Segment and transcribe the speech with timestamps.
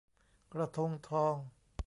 [0.53, 1.35] กระทงทอง